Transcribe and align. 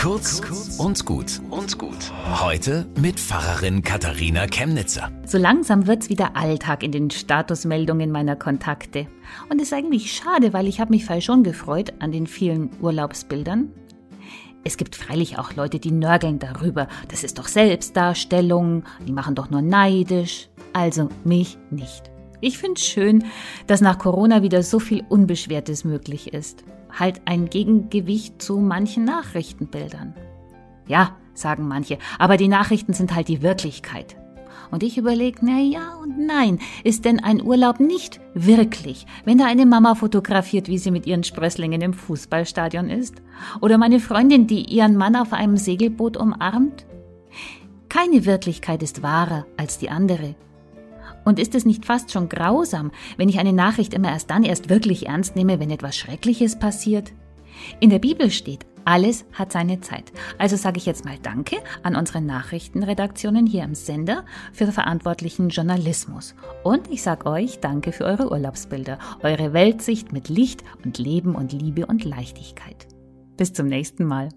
Kurz 0.00 0.40
und 0.78 1.04
gut 1.04 1.42
und 1.50 1.76
gut. 1.76 2.10
Heute 2.40 2.86
mit 2.98 3.20
Pfarrerin 3.20 3.82
Katharina 3.82 4.46
Chemnitzer. 4.46 5.12
So 5.26 5.36
langsam 5.36 5.86
wird's 5.86 6.08
wieder 6.08 6.36
Alltag 6.36 6.82
in 6.82 6.90
den 6.90 7.10
Statusmeldungen 7.10 8.10
meiner 8.10 8.34
Kontakte. 8.34 9.08
Und 9.50 9.60
ist 9.60 9.74
eigentlich 9.74 10.10
schade, 10.10 10.54
weil 10.54 10.68
ich 10.68 10.80
habe 10.80 10.92
mich 10.92 11.04
voll 11.04 11.20
schon 11.20 11.42
gefreut 11.42 11.92
an 11.98 12.12
den 12.12 12.26
vielen 12.26 12.70
Urlaubsbildern. 12.80 13.72
Es 14.64 14.78
gibt 14.78 14.96
freilich 14.96 15.38
auch 15.38 15.54
Leute, 15.54 15.78
die 15.78 15.92
nörgeln 15.92 16.38
darüber. 16.38 16.88
Das 17.08 17.22
ist 17.22 17.38
doch 17.38 17.46
Selbstdarstellung, 17.46 18.84
die 19.06 19.12
machen 19.12 19.34
doch 19.34 19.50
nur 19.50 19.60
neidisch. 19.60 20.48
Also 20.72 21.10
mich 21.24 21.58
nicht. 21.70 22.10
Ich 22.40 22.56
finde 22.56 22.80
schön, 22.80 23.24
dass 23.66 23.82
nach 23.82 23.98
Corona 23.98 24.42
wieder 24.42 24.62
so 24.62 24.78
viel 24.78 25.04
Unbeschwertes 25.10 25.84
möglich 25.84 26.32
ist. 26.32 26.64
Halt 26.98 27.22
ein 27.24 27.50
Gegengewicht 27.50 28.40
zu 28.42 28.58
manchen 28.58 29.04
Nachrichtenbildern. 29.04 30.14
Ja, 30.86 31.16
sagen 31.34 31.68
manche, 31.68 31.98
aber 32.18 32.36
die 32.36 32.48
Nachrichten 32.48 32.92
sind 32.92 33.14
halt 33.14 33.28
die 33.28 33.42
Wirklichkeit. 33.42 34.16
Und 34.70 34.82
ich 34.82 34.98
überlege, 34.98 35.40
na 35.42 35.60
ja 35.60 35.96
und 35.96 36.18
nein, 36.18 36.60
ist 36.84 37.04
denn 37.04 37.22
ein 37.22 37.42
Urlaub 37.42 37.80
nicht 37.80 38.20
wirklich, 38.34 39.06
wenn 39.24 39.38
da 39.38 39.46
eine 39.46 39.66
Mama 39.66 39.94
fotografiert, 39.94 40.68
wie 40.68 40.78
sie 40.78 40.92
mit 40.92 41.06
ihren 41.06 41.24
Sprösslingen 41.24 41.80
im 41.80 41.92
Fußballstadion 41.92 42.88
ist? 42.88 43.16
Oder 43.60 43.78
meine 43.78 43.98
Freundin, 43.98 44.46
die 44.46 44.64
ihren 44.64 44.96
Mann 44.96 45.16
auf 45.16 45.32
einem 45.32 45.56
Segelboot 45.56 46.16
umarmt? 46.16 46.86
Keine 47.88 48.24
Wirklichkeit 48.24 48.82
ist 48.82 49.02
wahrer 49.02 49.46
als 49.56 49.78
die 49.78 49.90
andere. 49.90 50.36
Und 51.24 51.38
ist 51.38 51.54
es 51.54 51.64
nicht 51.64 51.84
fast 51.84 52.12
schon 52.12 52.28
grausam, 52.28 52.90
wenn 53.16 53.28
ich 53.28 53.38
eine 53.38 53.52
Nachricht 53.52 53.94
immer 53.94 54.10
erst 54.10 54.30
dann 54.30 54.42
erst 54.42 54.70
wirklich 54.70 55.08
ernst 55.08 55.36
nehme, 55.36 55.60
wenn 55.60 55.70
etwas 55.70 55.96
Schreckliches 55.96 56.58
passiert? 56.58 57.12
In 57.80 57.90
der 57.90 57.98
Bibel 57.98 58.30
steht, 58.30 58.64
alles 58.84 59.24
hat 59.32 59.52
seine 59.52 59.80
Zeit. 59.80 60.12
Also 60.38 60.56
sage 60.56 60.78
ich 60.78 60.86
jetzt 60.86 61.04
mal 61.04 61.18
Danke 61.22 61.56
an 61.82 61.96
unsere 61.96 62.20
Nachrichtenredaktionen 62.20 63.46
hier 63.46 63.64
im 63.64 63.74
Sender 63.74 64.24
für 64.52 64.66
verantwortlichen 64.72 65.50
Journalismus. 65.50 66.34
Und 66.64 66.90
ich 66.90 67.02
sage 67.02 67.26
euch 67.26 67.60
Danke 67.60 67.92
für 67.92 68.04
eure 68.04 68.30
Urlaubsbilder, 68.30 68.98
eure 69.22 69.52
Weltsicht 69.52 70.12
mit 70.12 70.28
Licht 70.28 70.64
und 70.84 70.98
Leben 70.98 71.34
und 71.34 71.52
Liebe 71.52 71.86
und 71.86 72.04
Leichtigkeit. 72.04 72.88
Bis 73.36 73.52
zum 73.52 73.66
nächsten 73.66 74.04
Mal. 74.04 74.30